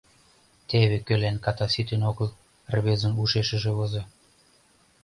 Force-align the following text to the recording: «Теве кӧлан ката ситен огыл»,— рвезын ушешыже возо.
«Теве 0.69 0.97
кӧлан 1.07 1.37
ката 1.45 1.65
ситен 1.73 2.01
огыл»,— 2.09 2.29
рвезын 2.75 3.13
ушешыже 3.21 3.71
возо. 3.77 4.03